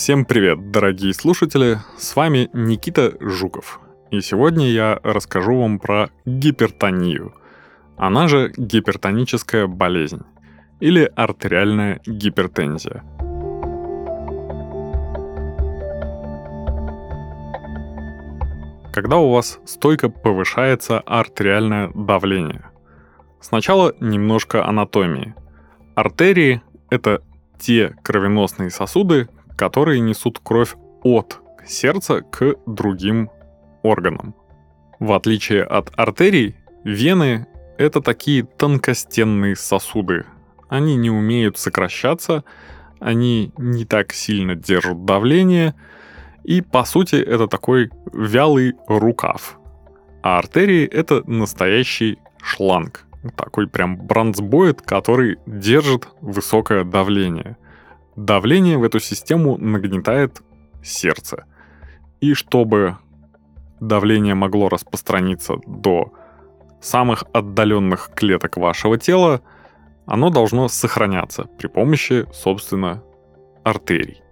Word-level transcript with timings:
Всем 0.00 0.24
привет, 0.24 0.70
дорогие 0.70 1.12
слушатели! 1.12 1.76
С 1.98 2.16
вами 2.16 2.48
Никита 2.54 3.12
Жуков. 3.20 3.80
И 4.10 4.22
сегодня 4.22 4.70
я 4.70 4.98
расскажу 5.02 5.60
вам 5.60 5.78
про 5.78 6.08
гипертонию. 6.24 7.34
Она 7.98 8.26
же 8.26 8.50
гипертоническая 8.56 9.66
болезнь 9.66 10.22
или 10.80 11.02
артериальная 11.14 12.00
гипертензия. 12.06 13.04
Когда 18.94 19.18
у 19.18 19.30
вас 19.30 19.60
стойко 19.66 20.08
повышается 20.08 21.00
артериальное 21.00 21.90
давление. 21.94 22.70
Сначала 23.42 23.94
немножко 24.00 24.66
анатомии. 24.66 25.34
Артерии– 25.94 26.62
это 26.88 27.22
те 27.58 27.94
кровеносные 28.02 28.70
сосуды, 28.70 29.28
которые 29.60 30.00
несут 30.00 30.38
кровь 30.42 30.74
от 31.02 31.38
сердца 31.66 32.22
к 32.22 32.54
другим 32.64 33.28
органам. 33.82 34.34
В 34.98 35.12
отличие 35.12 35.64
от 35.64 35.92
артерий, 35.98 36.56
вены— 36.82 37.46
это 37.78 38.00
такие 38.00 38.44
тонкостенные 38.44 39.56
сосуды. 39.56 40.24
Они 40.70 40.96
не 40.96 41.10
умеют 41.10 41.58
сокращаться, 41.58 42.42
они 43.00 43.52
не 43.58 43.84
так 43.84 44.14
сильно 44.14 44.54
держат 44.54 45.04
давление, 45.04 45.74
и 46.42 46.62
по 46.62 46.84
сути 46.84 47.16
это 47.16 47.46
такой 47.46 47.90
вялый 48.14 48.76
рукав. 48.88 49.58
А 50.22 50.38
артерии— 50.38 50.86
это 50.90 51.22
настоящий 51.30 52.18
шланг, 52.42 53.04
такой 53.36 53.68
прям 53.68 53.98
бронзбоид, 53.98 54.80
который 54.80 55.36
держит 55.44 56.08
высокое 56.22 56.84
давление— 56.84 57.58
Давление 58.16 58.78
в 58.78 58.84
эту 58.84 59.00
систему 59.00 59.56
нагнетает 59.56 60.42
сердце. 60.82 61.44
И 62.20 62.34
чтобы 62.34 62.98
давление 63.80 64.34
могло 64.34 64.68
распространиться 64.68 65.56
до 65.66 66.12
самых 66.80 67.24
отдаленных 67.32 68.10
клеток 68.14 68.56
вашего 68.56 68.98
тела, 68.98 69.42
оно 70.06 70.30
должно 70.30 70.68
сохраняться 70.68 71.44
при 71.58 71.68
помощи, 71.68 72.26
собственно, 72.32 73.02
артерий. 73.64 74.22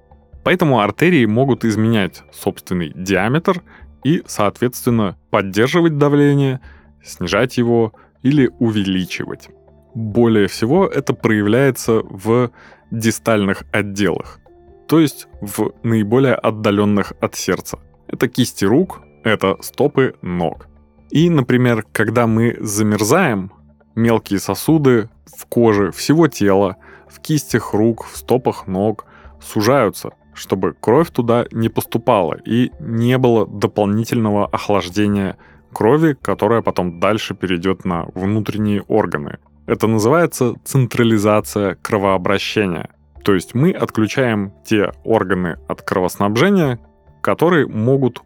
Поэтому 0.44 0.80
артерии 0.80 1.26
могут 1.26 1.64
изменять 1.64 2.22
собственный 2.32 2.92
диаметр 2.94 3.62
и, 4.02 4.22
соответственно, 4.26 5.16
поддерживать 5.30 5.98
давление, 5.98 6.60
снижать 7.04 7.58
его 7.58 7.92
или 8.22 8.50
увеличивать. 8.58 9.50
Более 9.98 10.46
всего 10.46 10.86
это 10.86 11.12
проявляется 11.12 12.02
в 12.04 12.52
дистальных 12.92 13.64
отделах, 13.72 14.38
то 14.86 15.00
есть 15.00 15.26
в 15.40 15.72
наиболее 15.82 16.36
отдаленных 16.36 17.14
от 17.20 17.34
сердца. 17.34 17.80
Это 18.06 18.28
кисти 18.28 18.64
рук, 18.64 19.00
это 19.24 19.56
стопы 19.60 20.14
ног. 20.22 20.68
И, 21.10 21.28
например, 21.28 21.84
когда 21.90 22.28
мы 22.28 22.56
замерзаем, 22.60 23.50
мелкие 23.96 24.38
сосуды 24.38 25.10
в 25.36 25.46
коже 25.46 25.90
всего 25.90 26.28
тела, 26.28 26.76
в 27.08 27.18
кистях 27.18 27.74
рук, 27.74 28.04
в 28.04 28.16
стопах 28.16 28.68
ног 28.68 29.04
сужаются, 29.42 30.10
чтобы 30.32 30.76
кровь 30.80 31.10
туда 31.10 31.46
не 31.50 31.68
поступала 31.68 32.36
и 32.44 32.70
не 32.78 33.18
было 33.18 33.48
дополнительного 33.48 34.46
охлаждения 34.46 35.36
крови, 35.72 36.16
которая 36.22 36.62
потом 36.62 37.00
дальше 37.00 37.34
перейдет 37.34 37.84
на 37.84 38.06
внутренние 38.14 38.82
органы. 38.82 39.38
Это 39.68 39.86
называется 39.86 40.54
централизация 40.64 41.74
кровообращения. 41.74 42.88
То 43.22 43.34
есть 43.34 43.54
мы 43.54 43.70
отключаем 43.70 44.50
те 44.64 44.92
органы 45.04 45.58
от 45.68 45.82
кровоснабжения, 45.82 46.80
которые 47.20 47.66
могут 47.66 48.22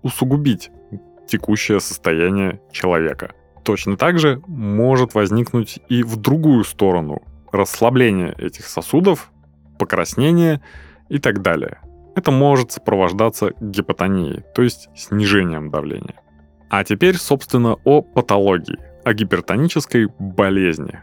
усугубить 0.00 0.70
текущее 1.28 1.80
состояние 1.80 2.62
человека. 2.72 3.32
Точно 3.62 3.98
так 3.98 4.18
же 4.18 4.40
может 4.46 5.12
возникнуть 5.12 5.80
и 5.90 6.02
в 6.02 6.16
другую 6.16 6.64
сторону 6.64 7.20
расслабление 7.52 8.34
этих 8.38 8.64
сосудов, 8.64 9.30
покраснение 9.78 10.62
и 11.10 11.18
так 11.18 11.42
далее. 11.42 11.80
Это 12.14 12.30
может 12.30 12.72
сопровождаться 12.72 13.52
гипотонией, 13.60 14.44
то 14.54 14.62
есть 14.62 14.88
снижением 14.96 15.70
давления. 15.70 16.22
А 16.70 16.84
теперь, 16.84 17.16
собственно, 17.16 17.76
о 17.84 18.00
патологии 18.00 18.78
о 19.06 19.14
гипертонической 19.14 20.08
болезни, 20.18 20.98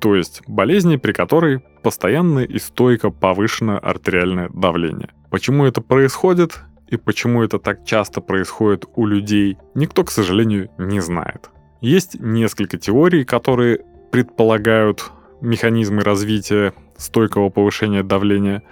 то 0.00 0.14
есть 0.14 0.42
болезни, 0.46 0.96
при 0.96 1.12
которой 1.12 1.60
постоянно 1.82 2.40
и 2.40 2.58
стойко 2.58 3.08
повышено 3.08 3.78
артериальное 3.78 4.50
давление. 4.50 5.14
Почему 5.30 5.64
это 5.64 5.80
происходит 5.80 6.60
и 6.88 6.98
почему 6.98 7.42
это 7.42 7.58
так 7.58 7.86
часто 7.86 8.20
происходит 8.20 8.84
у 8.94 9.06
людей, 9.06 9.56
никто, 9.74 10.04
к 10.04 10.10
сожалению, 10.10 10.68
не 10.76 11.00
знает. 11.00 11.48
Есть 11.80 12.20
несколько 12.20 12.76
теорий, 12.76 13.24
которые 13.24 13.80
предполагают 14.12 15.10
механизмы 15.40 16.02
развития 16.02 16.74
стойкого 16.98 17.48
повышения 17.48 18.02
давления, 18.02 18.62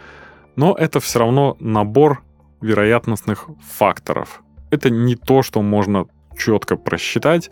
но 0.54 0.76
это 0.78 1.00
все 1.00 1.20
равно 1.20 1.56
набор 1.60 2.22
вероятностных 2.60 3.48
факторов. 3.78 4.42
Это 4.70 4.90
не 4.90 5.16
то, 5.16 5.42
что 5.42 5.62
можно 5.62 6.04
четко 6.36 6.76
просчитать, 6.76 7.50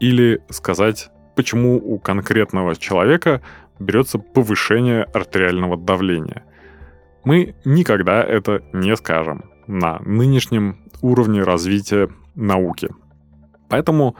или 0.00 0.42
сказать, 0.50 1.10
почему 1.34 1.76
у 1.76 1.98
конкретного 1.98 2.76
человека 2.76 3.42
берется 3.78 4.18
повышение 4.18 5.04
артериального 5.04 5.76
давления. 5.76 6.44
Мы 7.24 7.56
никогда 7.64 8.22
это 8.22 8.62
не 8.72 8.96
скажем 8.96 9.50
на 9.66 9.98
нынешнем 10.00 10.78
уровне 11.02 11.42
развития 11.42 12.08
науки. 12.34 12.88
Поэтому 13.68 14.16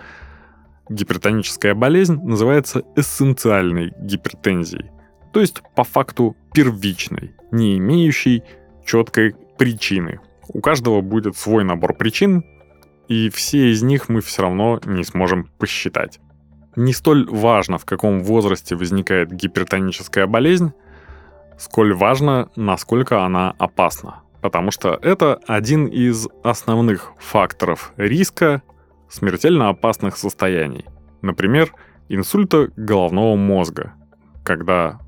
гипертоническая 0.88 1.75
болезнь 1.75 2.20
называется 2.22 2.82
эссенциальной 2.97 3.93
гипертензией, 3.98 4.91
то 5.32 5.41
есть 5.41 5.62
по 5.75 5.84
факту 5.84 6.37
первичной, 6.53 7.34
не 7.50 7.78
имеющей 7.78 8.43
четкой 8.84 9.34
причины. 9.58 10.20
У 10.48 10.60
каждого 10.60 11.00
будет 11.00 11.37
свой 11.37 11.64
набор 11.64 11.94
причин, 11.94 12.44
и 13.09 13.31
все 13.31 13.71
из 13.72 13.83
них 13.83 14.09
мы 14.09 14.21
все 14.21 14.43
равно 14.43 14.81
не 14.84 15.05
сможем 15.05 15.49
посчитать. 15.59 16.21
Не 16.77 16.93
столь 16.93 17.28
важно, 17.28 17.78
в 17.78 17.84
каком 17.84 18.22
возрасте 18.22 18.77
возникает 18.77 19.33
гипертоническая 19.33 20.27
болезнь, 20.27 20.72
сколь 21.59 21.94
важно, 21.94 22.50
насколько 22.56 23.25
она 23.25 23.55
опасна. 23.59 24.21
Потому 24.43 24.71
что 24.71 24.99
это 25.03 25.41
один 25.47 25.87
из 25.87 26.28
основных 26.44 27.12
факторов 27.19 27.93
риска 27.97 28.62
смертельно 29.09 29.71
опасных 29.71 30.17
состояний. 30.17 30.84
Например, 31.23 31.73
инсульта 32.09 32.71
головного 32.77 33.37
мозга, 33.37 33.94
когда 34.44 35.00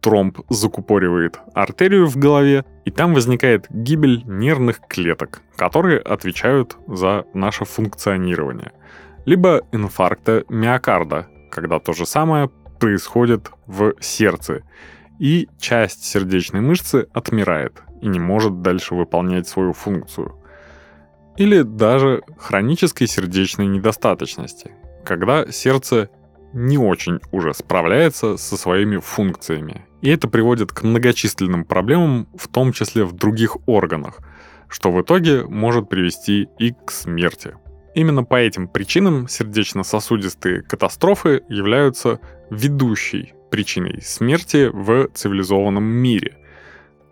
тромб 0.00 0.40
закупоривает 0.50 1.40
артерию 1.54 2.06
в 2.06 2.16
голове, 2.16 2.64
и 2.86 2.90
там 2.92 3.14
возникает 3.14 3.66
гибель 3.68 4.22
нервных 4.26 4.80
клеток, 4.88 5.42
которые 5.56 5.98
отвечают 5.98 6.76
за 6.86 7.26
наше 7.34 7.64
функционирование. 7.64 8.72
Либо 9.24 9.62
инфаркта 9.72 10.44
миокарда, 10.48 11.26
когда 11.50 11.80
то 11.80 11.92
же 11.92 12.06
самое 12.06 12.48
происходит 12.78 13.50
в 13.66 13.94
сердце, 14.00 14.62
и 15.18 15.48
часть 15.58 16.04
сердечной 16.04 16.60
мышцы 16.60 17.08
отмирает 17.12 17.82
и 18.02 18.06
не 18.06 18.20
может 18.20 18.62
дальше 18.62 18.94
выполнять 18.94 19.48
свою 19.48 19.72
функцию. 19.72 20.36
Или 21.36 21.62
даже 21.62 22.22
хронической 22.38 23.08
сердечной 23.08 23.66
недостаточности, 23.66 24.70
когда 25.04 25.50
сердце 25.50 26.08
не 26.52 26.78
очень 26.78 27.20
уже 27.32 27.54
справляется 27.54 28.36
со 28.36 28.56
своими 28.56 28.98
функциями. 28.98 29.86
И 30.02 30.10
это 30.10 30.28
приводит 30.28 30.72
к 30.72 30.82
многочисленным 30.82 31.64
проблемам, 31.64 32.28
в 32.36 32.48
том 32.48 32.72
числе 32.72 33.04
в 33.04 33.12
других 33.12 33.56
органах, 33.66 34.18
что 34.68 34.90
в 34.90 35.00
итоге 35.00 35.44
может 35.44 35.88
привести 35.88 36.48
и 36.58 36.72
к 36.72 36.90
смерти. 36.90 37.54
Именно 37.94 38.24
по 38.24 38.36
этим 38.36 38.68
причинам 38.68 39.26
сердечно-сосудистые 39.26 40.62
катастрофы 40.62 41.42
являются 41.48 42.20
ведущей 42.50 43.32
причиной 43.50 44.02
смерти 44.02 44.68
в 44.70 45.08
цивилизованном 45.14 45.84
мире. 45.84 46.36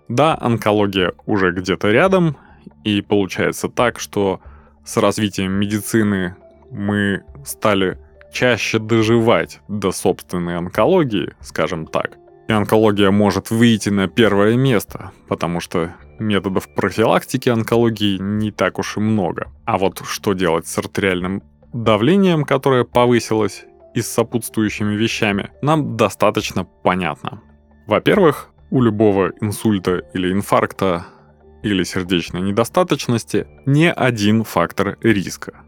Да, 0.08 0.36
онкология 0.38 1.12
уже 1.25 1.52
где-то 1.52 1.90
рядом, 1.90 2.36
и 2.84 3.00
получается 3.00 3.69
так, 3.69 3.98
что 3.98 4.40
с 4.84 4.98
развитием 4.98 5.52
медицины 5.52 6.36
мы 6.70 7.22
стали 7.44 7.98
чаще 8.34 8.78
доживать 8.78 9.60
до 9.69 9.92
собственной 9.92 10.58
онкологии, 10.58 11.32
скажем 11.40 11.86
так. 11.86 12.19
И 12.48 12.52
онкология 12.52 13.10
может 13.10 13.50
выйти 13.50 13.88
на 13.88 14.08
первое 14.08 14.56
место, 14.56 15.12
потому 15.28 15.60
что 15.60 15.94
методов 16.19 16.69
профилактики 16.75 17.48
онкологии 17.48 18.19
не 18.19 18.50
так 18.50 18.78
уж 18.78 18.98
и 18.98 19.00
много. 19.00 19.50
А 19.64 19.78
вот 19.78 20.02
что 20.04 20.34
делать 20.34 20.66
с 20.66 20.76
артериальным 20.76 21.42
давлением, 21.72 22.44
которое 22.44 22.84
повысилось, 22.84 23.64
и 23.94 24.02
с 24.02 24.08
сопутствующими 24.08 24.94
вещами, 24.96 25.50
нам 25.62 25.96
достаточно 25.96 26.64
понятно. 26.64 27.40
Во-первых, 27.86 28.50
у 28.70 28.82
любого 28.82 29.32
инсульта 29.40 30.02
или 30.12 30.32
инфаркта 30.32 31.06
или 31.62 31.84
сердечной 31.84 32.40
недостаточности 32.40 33.46
не 33.66 33.90
один 33.90 34.42
фактор 34.42 34.98
риска. 35.00 35.60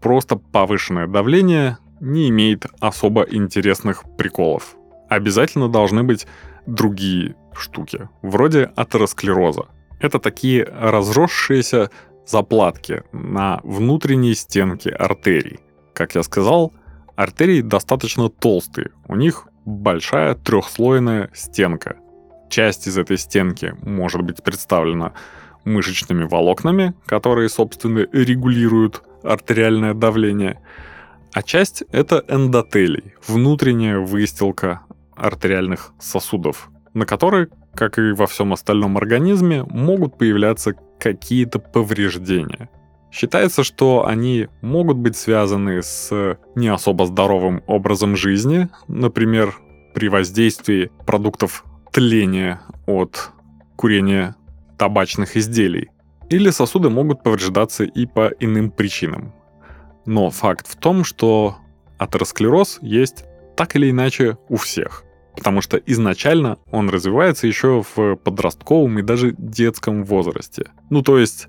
Просто 0.00 0.36
повышенное 0.36 1.08
давление 1.08 1.78
не 2.00 2.28
имеет 2.28 2.66
особо 2.80 3.22
интересных 3.22 4.04
приколов. 4.16 4.76
Обязательно 5.08 5.68
должны 5.68 6.02
быть 6.02 6.26
другие 6.66 7.36
штуки, 7.54 8.08
вроде 8.22 8.70
атеросклероза. 8.76 9.66
Это 10.00 10.18
такие 10.18 10.64
разросшиеся 10.64 11.90
заплатки 12.26 13.02
на 13.12 13.60
внутренней 13.62 14.34
стенке 14.34 14.90
артерий. 14.90 15.60
Как 15.94 16.14
я 16.14 16.22
сказал, 16.22 16.72
артерии 17.14 17.62
достаточно 17.62 18.28
толстые, 18.28 18.90
у 19.08 19.16
них 19.16 19.46
большая 19.64 20.34
трехслойная 20.34 21.30
стенка. 21.34 21.96
Часть 22.50 22.86
из 22.86 22.98
этой 22.98 23.18
стенки 23.18 23.74
может 23.82 24.22
быть 24.22 24.42
представлена 24.42 25.12
мышечными 25.64 26.24
волокнами, 26.24 26.94
которые, 27.06 27.48
собственно, 27.48 28.06
регулируют 28.12 29.02
артериальное 29.22 29.94
давление, 29.94 30.60
а 31.36 31.42
часть— 31.42 31.84
это 31.92 32.24
эндотелий, 32.28 33.12
внутренняя 33.28 33.98
выстилка 33.98 34.80
артериальных 35.14 35.92
сосудов, 36.00 36.70
на 36.94 37.04
которой, 37.04 37.48
как 37.74 37.98
и 37.98 38.12
во 38.12 38.26
всем 38.26 38.54
остальном 38.54 38.96
организме, 38.96 39.62
могут 39.64 40.16
появляться 40.16 40.72
какие-то 40.98 41.58
повреждения. 41.58 42.70
Считается, 43.12 43.64
что 43.64 44.06
они 44.06 44.48
могут 44.62 44.96
быть 44.96 45.14
связаны 45.14 45.82
с 45.82 46.38
не 46.54 46.68
особо 46.68 47.04
здоровым 47.04 47.62
образом 47.66 48.16
жизни, 48.16 48.70
например, 48.88 49.54
при 49.92 50.08
воздействии 50.08 50.90
продуктов 51.04 51.66
тления 51.92 52.62
от 52.86 53.30
курения 53.76 54.36
табачных 54.78 55.36
изделий. 55.36 55.90
Или 56.30 56.48
сосуды 56.48 56.88
могут 56.88 57.22
повреждаться 57.22 57.84
и 57.84 58.06
по 58.06 58.28
иным 58.40 58.70
причинам. 58.70 59.34
Но 60.06 60.30
факт 60.30 60.66
в 60.66 60.76
том, 60.76 61.04
что 61.04 61.56
атеросклероз 61.98 62.78
есть 62.80 63.24
так 63.56 63.76
или 63.76 63.90
иначе 63.90 64.38
у 64.48 64.56
всех. 64.56 65.04
Потому 65.36 65.60
что 65.60 65.76
изначально 65.76 66.58
он 66.70 66.88
развивается 66.88 67.46
еще 67.46 67.84
в 67.94 68.16
подростковом 68.16 68.98
и 68.98 69.02
даже 69.02 69.34
детском 69.36 70.04
возрасте. 70.04 70.70
Ну 70.88 71.02
то 71.02 71.18
есть 71.18 71.48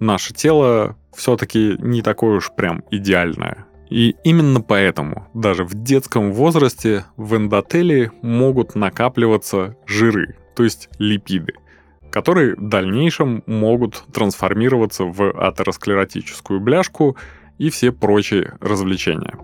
наше 0.00 0.34
тело 0.34 0.96
все-таки 1.14 1.76
не 1.78 2.02
такое 2.02 2.36
уж 2.36 2.52
прям 2.52 2.82
идеальное. 2.90 3.66
И 3.88 4.16
именно 4.24 4.60
поэтому 4.62 5.28
даже 5.34 5.64
в 5.64 5.74
детском 5.74 6.32
возрасте 6.32 7.04
в 7.16 7.36
эндотелии 7.36 8.10
могут 8.22 8.74
накапливаться 8.74 9.76
жиры, 9.86 10.36
то 10.56 10.64
есть 10.64 10.88
липиды, 10.98 11.52
которые 12.10 12.56
в 12.56 12.68
дальнейшем 12.68 13.42
могут 13.46 14.04
трансформироваться 14.12 15.04
в 15.04 15.30
атеросклеротическую 15.32 16.58
бляшку 16.58 17.18
и 17.58 17.70
все 17.70 17.92
прочие 17.92 18.56
развлечения. 18.60 19.34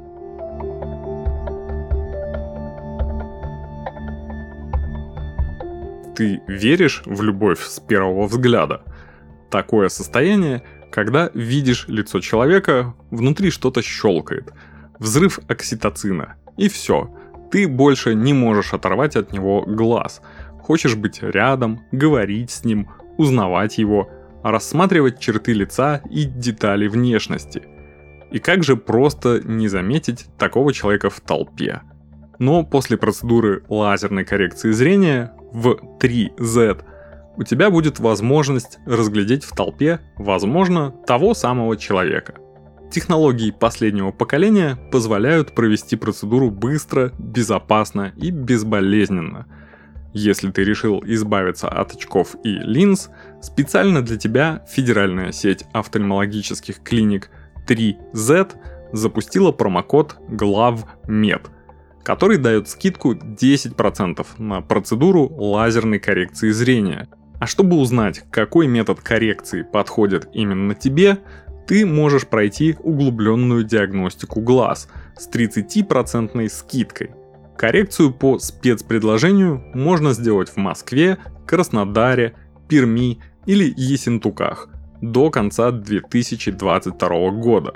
Ты 6.16 6.43
веришь 6.49 7.02
в 7.06 7.22
любовь 7.22 7.60
с 7.60 7.78
первого 7.78 8.26
взгляда? 8.26 8.82
Такое 9.50 9.88
состояние, 9.88 10.64
когда 10.90 11.31
видишь 11.32 11.87
лицо 11.87 12.20
человека, 12.20 12.94
внутри 13.10 13.50
что-то 13.50 13.82
щелкает. 13.82 14.52
Взрыв 14.99 15.38
окситоцина. 15.46 16.34
И 16.56 16.69
все. 16.69 17.14
Ты 17.52 17.69
больше 17.69 18.14
не 18.14 18.32
можешь 18.32 18.75
оторвать 18.75 19.14
от 19.14 19.32
него 19.32 19.62
глаз. 19.62 20.20
Хочешь 20.60 20.96
быть 20.96 21.22
рядом, 21.22 21.81
говорить 21.93 22.50
с 22.50 22.64
ним, 22.64 22.88
узнавать 23.16 23.78
его, 23.78 24.10
рассматривать 24.43 25.20
черты 25.20 25.52
лица 25.52 26.02
и 26.10 26.25
детали 26.25 26.88
внешности– 26.88 27.62
и 28.30 28.38
как 28.38 28.62
же 28.64 28.76
просто 28.76 29.40
не 29.44 29.69
заметить 29.69 30.26
такого 30.38 30.72
человека 30.72 31.10
в 31.10 31.20
толпе? 31.20 31.82
Но 32.38 32.64
после 32.64 32.96
процедуры 32.96 33.64
лазерной 33.69 34.25
коррекции 34.25 34.70
зрения 34.70 35.32
в 35.52 35.78
3Z 36.00 36.84
у 37.36 37.42
тебя 37.44 37.70
будет 37.70 38.00
возможность 38.00 38.78
разглядеть 38.84 39.44
в 39.44 39.54
толпе, 39.54 40.00
возможно, 40.16 40.92
того 41.06 41.34
самого 41.34 41.76
человека. 41.76 42.34
Технологии 42.90 43.50
последнего 43.50 44.12
поколения 44.12 44.76
позволяют 44.90 45.54
провести 45.54 45.94
процедуру 45.94 46.50
быстро, 46.50 47.12
безопасно 47.19 48.12
и 48.16 48.31
безболезненно. 48.31 49.46
Если 50.14 50.50
ты 50.50 50.64
решил 50.64 51.02
избавиться 51.04 51.69
от 51.69 51.94
очков 51.94 52.34
и 52.42 52.48
линз, 52.48 53.10
специально 53.42 54.02
для 54.02 54.16
тебя 54.16 54.64
федеральная 54.69 55.32
сеть 55.32 55.64
офтальмологических 55.74 56.82
клиник 56.82 57.31
3Z 57.69 58.56
запустила 58.93 59.53
промокод 59.53 60.17
GLAVMED, 60.29 61.47
который 62.03 62.38
дает 62.38 62.69
скидку 62.69 63.12
10% 63.12 64.26
на 64.38 64.62
процедуру 64.62 65.29
лазерной 65.29 65.99
коррекции 65.99 66.50
зрения. 66.50 67.09
А 67.38 67.47
чтобы 67.47 67.76
узнать, 67.76 68.25
какой 68.31 68.67
метод 68.67 69.00
коррекции 69.00 69.62
подходит 69.62 70.29
именно 70.32 70.75
тебе, 70.75 71.19
ты 71.67 71.85
можешь 71.85 72.26
пройти 72.26 72.76
углубленную 72.81 73.62
диагностику 73.62 74.41
глаз 74.41 74.88
с 75.17 75.29
30% 75.31 76.49
скидкой. 76.49 77.11
Коррекцию 77.56 78.12
по 78.12 78.38
спецпредложению 78.38 79.62
можно 79.75 80.15
сделать 80.15 80.49
в 80.49 80.56
Москве, 80.56 81.19
Краснодаре, 81.47 82.35
Перми 82.69 83.19
или 83.47 83.73
Ессентуках– 83.76 84.69
до 85.00 85.30
конца 85.30 85.70
2022 85.70 87.30
года. 87.30 87.74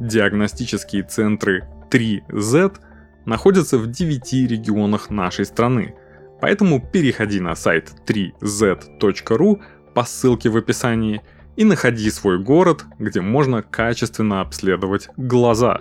Диагностические 0.00 1.02
центры 1.02 1.64
3Z 1.90 2.78
находятся 3.24 3.78
в 3.78 3.90
9 3.90 4.50
регионах 4.50 5.10
нашей 5.10 5.44
страны, 5.44 5.94
поэтому 6.40 6.80
переходи 6.80 7.40
на 7.40 7.54
сайт 7.54 7.92
3z.ru 8.06 9.62
по 9.94 10.04
ссылке 10.04 10.48
в 10.48 10.56
описании 10.56 11.22
и 11.56 11.64
находи 11.64 12.10
свой 12.10 12.38
город, 12.42 12.84
где 12.98 13.20
можно 13.20 13.62
качественно 13.62 14.40
обследовать 14.40 15.08
глаза. 15.16 15.80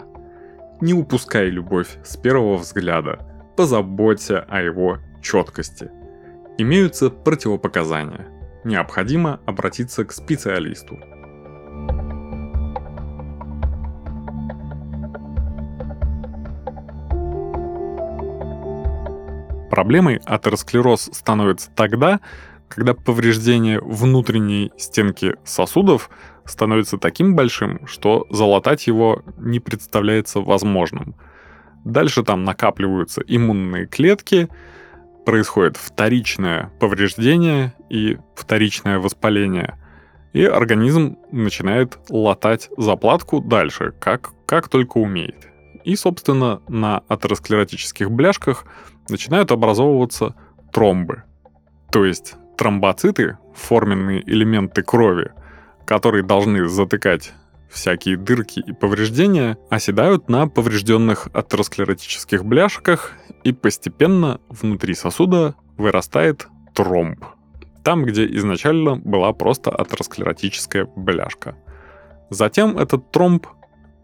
Не 0.81 0.93
упускай 0.93 1.49
любовь 1.49 1.97
с 2.03 2.15
первого 2.17 2.57
взгляда, 2.57 3.25
позаботься 3.57 4.41
о 4.41 4.61
его 4.61 4.99
четкости. 5.21 5.89
Имеются 6.57 7.09
противопоказания 7.09 8.27
необходимо 8.63 9.39
обратиться 9.45 10.05
к 10.05 10.11
специалисту. 10.11 10.99
Проблемой 19.69 20.21
атеросклероз 20.25 21.09
становится 21.13 21.71
тогда, 21.71 22.19
когда 22.67 22.93
повреждение 22.93 23.79
внутренней 23.81 24.71
стенки 24.77 25.35
сосудов 25.43 26.11
становится 26.45 26.97
таким 26.97 27.35
большим, 27.35 27.87
что 27.87 28.27
залатать 28.29 28.85
его 28.85 29.23
не 29.37 29.59
представляется 29.59 30.41
возможным. 30.41 31.15
Дальше 31.85 32.23
там 32.23 32.43
накапливаются 32.43 33.21
иммунные 33.25 33.87
клетки, 33.87 34.47
происходит 35.25 35.77
вторичное 35.77 36.71
повреждение 36.79 37.73
и 37.89 38.17
вторичное 38.35 38.99
воспаление. 38.99 39.77
И 40.33 40.43
организм 40.43 41.17
начинает 41.31 41.99
латать 42.09 42.69
заплатку 42.77 43.39
дальше, 43.39 43.93
как, 43.99 44.31
как 44.45 44.67
только 44.69 44.97
умеет. 44.97 45.47
И, 45.83 45.95
собственно, 45.95 46.61
на 46.67 47.03
атеросклеротических 47.07 48.09
бляшках 48.09 48.65
начинают 49.09 49.51
образовываться 49.51 50.35
тромбы. 50.71 51.23
То 51.91 52.05
есть 52.05 52.35
тромбоциты, 52.57 53.37
форменные 53.53 54.27
элементы 54.27 54.81
крови, 54.81 55.31
которые 55.85 56.23
должны 56.23 56.67
затыкать 56.67 57.33
всякие 57.73 58.17
дырки 58.17 58.59
и 58.59 58.71
повреждения 58.71 59.57
оседают 59.69 60.29
на 60.29 60.47
поврежденных 60.47 61.27
атеросклеротических 61.33 62.45
бляшках 62.45 63.13
и 63.43 63.51
постепенно 63.51 64.39
внутри 64.47 64.93
сосуда 64.93 65.55
вырастает 65.77 66.47
тромб. 66.73 67.25
Там, 67.83 68.05
где 68.05 68.25
изначально 68.37 68.95
была 68.95 69.33
просто 69.33 69.71
атеросклеротическая 69.71 70.85
бляшка. 70.95 71.57
Затем 72.29 72.77
этот 72.77 73.11
тромб, 73.11 73.47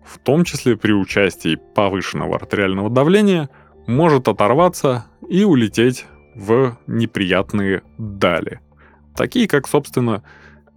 в 0.03 0.17
том 0.17 0.43
числе 0.43 0.75
при 0.75 0.91
участии 0.91 1.57
повышенного 1.75 2.35
артериального 2.35 2.89
давления, 2.89 3.49
может 3.88 4.27
оторваться 4.27 5.05
и 5.29 5.43
улететь 5.43 6.05
в 6.35 6.77
неприятные 6.88 7.83
дали. 7.97 8.59
Такие 9.15 9.47
как, 9.47 9.67
собственно, 9.67 10.23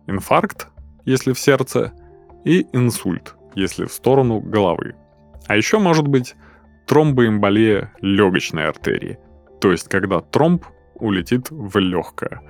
инфаркт, 0.07 0.69
если 1.05 1.33
в 1.33 1.39
сердце, 1.39 1.93
и 2.45 2.67
инсульт, 2.73 3.35
если 3.55 3.87
в 3.87 3.93
сторону 3.93 4.41
головы. 4.41 4.95
А 5.47 5.57
еще 5.57 5.79
может 5.79 6.07
быть 6.07 6.35
тромбоэмболия 6.87 7.93
легочной 8.01 8.69
артерии, 8.69 9.19
то 9.61 9.71
есть 9.71 9.89
когда 9.89 10.21
тромб 10.21 10.65
улетит 10.95 11.49
в 11.51 11.79
легкое. 11.79 12.43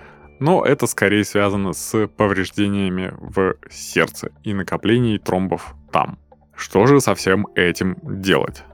но 0.43 0.65
это 0.65 0.89
скорее 0.89 1.25
связано 1.25 1.73
с 1.73 2.09
повреждениями 2.09 3.15
в 3.21 3.55
сердце 3.71 4.33
и 4.43 4.53
накоплением 4.53 5.21
тромбов 5.21 5.77
там. 5.93 6.19
Что 6.57 6.87
же 6.87 7.01
со 7.01 7.15
всем 7.15 7.47
этим 7.55 7.97
делать? 8.03 8.65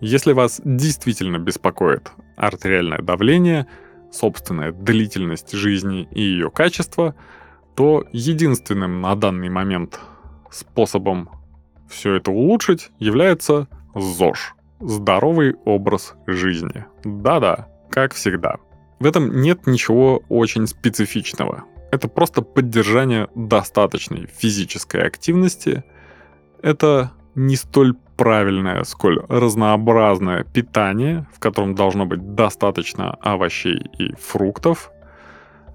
Если 0.00 0.34
вас 0.34 0.60
действительно 0.64 1.38
беспокоит 1.38 2.12
артериальное 2.36 2.98
давление, 3.00 3.66
собственная 4.12 4.70
длительность 4.70 5.52
жизни 5.52 6.06
и 6.12 6.20
ее 6.20 6.50
качество, 6.50 7.14
то 7.74 8.04
единственным 8.12 9.00
на 9.00 9.14
данный 9.14 9.48
момент 9.48 10.00
способом 10.50 11.30
все 11.88 12.14
это 12.14 12.30
улучшить 12.30 12.90
является 12.98 13.68
ЗОЖ– 13.94 14.54
здоровый 14.80 15.54
образ 15.64 16.14
жизни. 16.26 16.84
Да-да, 17.04 17.68
как 17.90 18.14
всегда. 18.14 18.56
В 18.98 19.06
этом 19.06 19.40
нет 19.40 19.66
ничего 19.66 20.22
очень 20.28 20.66
специфичного. 20.66 21.64
Это 21.90 22.08
просто 22.08 22.42
поддержание 22.42 23.28
достаточной 23.34 24.26
физической 24.26 25.02
активности. 25.02 25.84
Это 26.62 27.12
не 27.34 27.56
столь 27.56 27.94
правильное, 28.16 28.82
сколь 28.82 29.20
разнообразное 29.28 30.44
питание, 30.44 31.26
в 31.32 31.38
котором 31.38 31.74
должно 31.74 32.04
быть 32.04 32.34
достаточно 32.34 33.12
овощей 33.14 33.80
и 33.98 34.14
фруктов. 34.16 34.90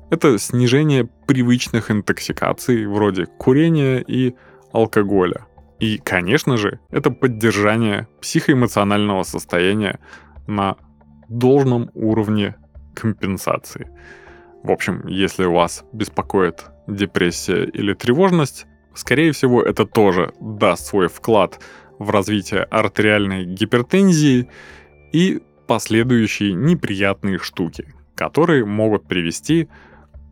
Это 0.10 0.38
снижение 0.38 1.06
привычных 1.26 1.90
интоксикаций 1.90 2.86
вроде 2.86 3.26
курения 3.26 4.04
и 4.06 4.36
алкоголя. 4.74 5.46
И, 5.80 5.98
конечно 5.98 6.58
же, 6.58 6.80
это 6.90 7.12
поддержание 7.12 8.08
психоэмоционального 8.22 9.24
состояния 9.24 10.00
на 10.48 10.76
должном 11.30 11.90
уровне 11.94 12.56
компенсации. 12.94 13.90
В 14.64 14.72
общем, 14.72 15.06
если 15.08 15.46
вас 15.46 15.84
беспокоит 15.94 16.66
депрессия 16.88 17.66
или 17.66 17.94
тревожность, 17.94 18.66
скорее 18.94 19.32
всего, 19.32 19.62
это 19.62 19.86
тоже 19.86 20.34
даст 20.40 20.86
свой 20.86 21.08
вклад 21.08 21.60
в 22.00 22.10
развитие 22.10 22.64
артериальной 22.64 23.46
гипертензии 23.46 24.50
и 25.12 25.42
последующие 25.68 26.54
неприятные 26.54 27.40
штуки, 27.40 27.94
которые 28.16 28.66
могут 28.66 29.08
привести 29.08 29.70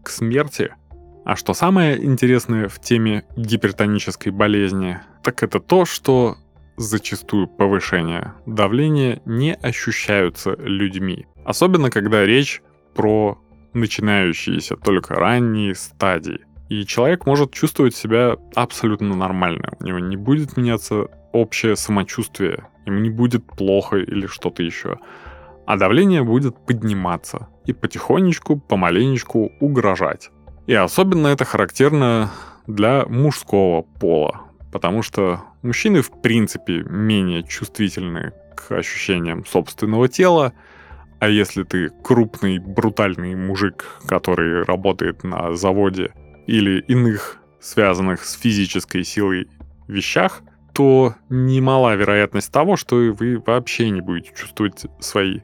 к 0.03 0.09
смерти. 0.09 0.73
А 1.23 1.35
что 1.35 1.53
самое 1.53 2.03
интересное 2.03 2.67
в 2.67 2.79
теме 2.79 3.25
гипертонической 3.35 4.31
болезни, 4.31 4.99
так 5.23 5.43
это 5.43 5.59
то, 5.59 5.85
что 5.85 6.37
зачастую 6.77 7.47
повышение 7.47 8.33
давления 8.45 9.21
не 9.25 9.53
ощущаются 9.53 10.55
людьми. 10.57 11.27
Особенно 11.45 11.89
когда 11.91 12.25
речь 12.25 12.61
про 12.95 13.37
начинающиеся 13.73 14.75
только 14.75 15.15
ранние 15.15 15.75
стадии. 15.75 16.39
И 16.69 16.85
человек 16.85 17.25
может 17.25 17.53
чувствовать 17.53 17.95
себя 17.95 18.37
абсолютно 18.55 19.15
нормально. 19.15 19.73
У 19.79 19.83
него 19.83 19.99
не 19.99 20.17
будет 20.17 20.57
меняться 20.57 21.07
общее 21.33 21.75
самочувствие, 21.75 22.67
ему 22.85 22.99
не 22.99 23.09
будет 23.09 23.45
плохо 23.45 23.97
или 23.97 24.25
что-то 24.25 24.63
еще. 24.63 24.97
А 25.67 25.77
давление 25.77 26.23
будет 26.23 26.55
подниматься 26.65 27.47
и 27.65 27.73
потихонечку, 27.73 28.59
помаленечку 28.59 29.51
угрожать. 29.59 30.31
И 30.67 30.73
особенно 30.73 31.27
это 31.27 31.45
характерно 31.45 32.31
для 32.67 33.05
мужского 33.05 33.81
пола, 33.81 34.41
потому 34.71 35.01
что 35.01 35.41
мужчины 35.61 36.01
в 36.01 36.21
принципе 36.21 36.83
менее 36.83 37.43
чувствительны 37.43 38.33
к 38.55 38.71
ощущениям 38.71 39.45
собственного 39.45 40.07
тела, 40.07 40.53
а 41.19 41.29
если 41.29 41.63
ты 41.63 41.89
крупный, 42.03 42.59
брутальный 42.59 43.35
мужик, 43.35 43.85
который 44.07 44.63
работает 44.63 45.23
на 45.23 45.55
заводе 45.55 46.13
или 46.47 46.79
иных 46.87 47.37
связанных 47.59 48.23
с 48.23 48.33
физической 48.33 49.03
силой 49.03 49.47
вещах, 49.87 50.41
то 50.73 51.15
немала 51.29 51.95
вероятность 51.95 52.51
того, 52.51 52.75
что 52.75 52.95
вы 52.95 53.41
вообще 53.45 53.89
не 53.89 54.01
будете 54.01 54.33
чувствовать 54.35 54.85
свои 54.99 55.41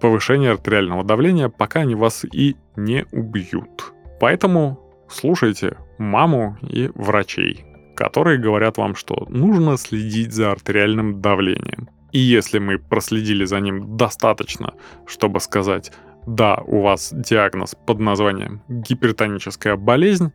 повышения 0.00 0.50
артериального 0.50 1.04
давления, 1.04 1.48
пока 1.48 1.80
они 1.80 1.94
вас 1.94 2.24
и 2.24 2.56
не 2.74 3.06
убьют. 3.12 3.92
Поэтому 4.22 4.78
слушайте 5.08 5.78
маму 5.98 6.56
и 6.62 6.88
врачей, 6.94 7.64
которые 7.96 8.38
говорят 8.38 8.78
вам, 8.78 8.94
что 8.94 9.26
нужно 9.28 9.76
следить 9.76 10.32
за 10.32 10.52
артериальным 10.52 11.20
давлением. 11.20 11.88
И 12.12 12.20
если 12.20 12.60
мы 12.60 12.78
проследили 12.78 13.44
за 13.44 13.58
ним 13.58 13.96
достаточно, 13.96 14.74
чтобы 15.06 15.40
сказать, 15.40 15.90
да, 16.24 16.62
у 16.68 16.82
вас 16.82 17.12
диагноз 17.12 17.74
под 17.84 17.98
названием 17.98 18.62
гипертоническая 18.68 19.74
болезнь, 19.74 20.30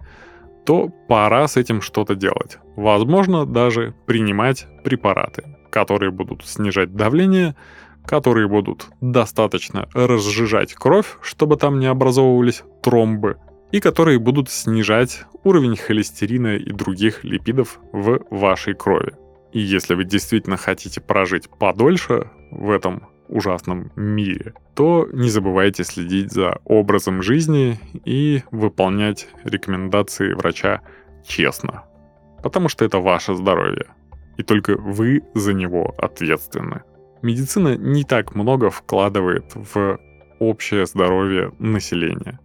то 0.65 0.89
пора 1.07 1.47
с 1.47 1.55
этим 1.55 1.81
что-то 1.81 2.13
делать. 2.13 2.57
Возможно, 2.75 3.45
даже 3.45 3.95
принимать 4.05 4.67
препараты, 4.83 5.55
которые 5.69 6.11
будут 6.11 6.45
снижать 6.45 6.93
давление, 6.93 7.55
которые 8.05 8.49
будут 8.49 8.89
достаточно 8.99 9.87
разжижать 9.93 10.73
кровь, 10.73 11.17
чтобы 11.21 11.55
там 11.55 11.79
не 11.79 11.85
образовывались 11.85 12.63
тромбы, 12.83 13.37
и 13.71 13.79
которые 13.79 14.19
будут 14.19 14.49
снижать 14.49 15.25
уровень 15.43 15.75
холестерина 15.75 16.55
и 16.55 16.71
других 16.71 17.23
липидов 17.23 17.79
в 17.91 18.19
вашей 18.29 18.73
крови. 18.73 19.13
И 19.51 19.59
если 19.59 19.95
вы 19.95 20.03
действительно 20.03 20.57
хотите 20.57 21.01
прожить 21.01 21.49
подольше 21.49 22.29
в 22.51 22.69
этом 22.69 23.07
ужасном 23.27 23.91
мире, 23.95 24.53
то 24.75 25.07
не 25.11 25.29
забывайте 25.29 25.83
следить 25.83 26.31
за 26.31 26.59
образом 26.65 27.21
жизни 27.21 27.79
и 28.05 28.43
выполнять 28.51 29.27
рекомендации 29.43 30.33
врача 30.33 30.81
честно. 31.25 31.83
Потому 32.43 32.69
что 32.69 32.85
это 32.85 32.99
ваше 32.99 33.35
здоровье. 33.35 33.87
И 34.37 34.43
только 34.43 34.77
вы 34.77 35.23
за 35.33 35.53
него 35.53 35.93
ответственны. 35.97 36.83
Медицина 37.21 37.75
не 37.75 38.03
так 38.03 38.35
много 38.35 38.69
вкладывает 38.69 39.45
в 39.55 39.99
общее 40.39 40.85
здоровье 40.85 41.51
населения. 41.57 42.39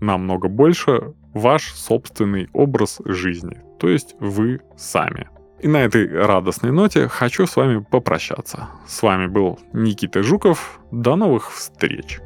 Намного 0.00 0.48
больше 0.48 1.14
ваш 1.34 1.72
собственный 1.74 2.48
образ 2.52 3.00
жизни, 3.04 3.60
то 3.78 3.88
есть 3.88 4.14
вы 4.20 4.60
сами. 4.76 5.28
И 5.60 5.66
на 5.66 5.78
этой 5.78 6.08
радостной 6.08 6.70
ноте 6.70 7.08
хочу 7.08 7.46
с 7.46 7.56
вами 7.56 7.84
попрощаться. 7.90 8.68
С 8.86 9.02
вами 9.02 9.26
был 9.26 9.58
Никита 9.72 10.22
Жуков. 10.22 10.80
До 10.92 11.16
новых 11.16 11.50
встреч! 11.52 12.20